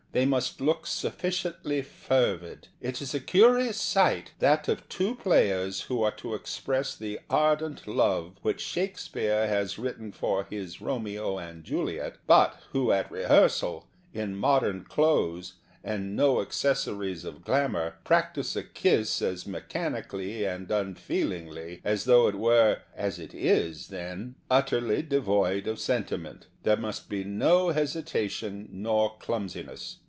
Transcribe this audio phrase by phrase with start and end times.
[0.13, 2.67] They must look sufficiently fervid.
[2.81, 7.21] It is a curious sight ŌĆö that of two players who are to express the
[7.29, 13.23] ardent love which Shakespeare has written for his" Romeo and Juliet," but who at re
[13.23, 20.45] hearsal, in modern clothes and no acces sories of glamour, practise a kiss as mechanically
[20.45, 25.79] and unfeelingly as though it were ŌĆö as it is then ŌĆö utterly devoid of
[25.79, 26.47] sentiment.
[26.63, 29.99] There must be no hesita tion nor clumsiness.